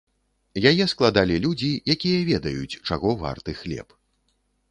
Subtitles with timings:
[0.69, 3.87] Яе складалі людзі, якія ведаюць, чаго варты хлеб.